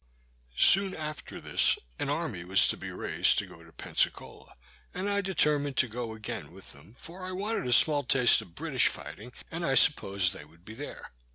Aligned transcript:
Soon 0.57 0.95
after 0.95 1.39
this, 1.39 1.77
an 1.99 2.09
army 2.09 2.43
was 2.43 2.67
to 2.67 2.75
be 2.75 2.89
raised 2.89 3.37
to 3.37 3.45
go 3.45 3.63
to 3.63 3.71
Pensacola, 3.71 4.55
and 4.95 5.07
I 5.07 5.21
determined 5.21 5.77
to 5.77 5.87
go 5.87 6.15
again 6.15 6.51
with 6.51 6.71
them, 6.71 6.95
for 6.97 7.23
I 7.23 7.31
wanted 7.33 7.67
a 7.67 7.71
small 7.71 8.03
taste 8.03 8.41
of 8.41 8.55
British 8.55 8.87
fighting, 8.87 9.31
and 9.51 9.63
I 9.63 9.75
supposed 9.75 10.33
they 10.33 10.43
would 10.43 10.65
be 10.65 10.73
there. 10.73 11.11